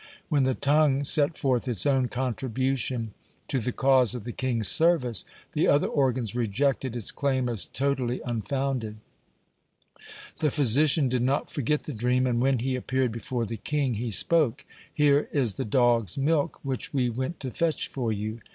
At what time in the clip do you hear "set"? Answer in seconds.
1.03-1.37